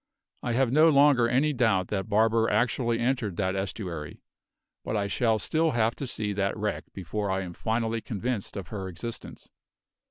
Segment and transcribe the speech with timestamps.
[0.41, 4.23] I have no longer any doubt that Barber actually entered that estuary;
[4.83, 8.69] but I shall still have to see that wreck before I am finally convinced of
[8.69, 9.51] her existence.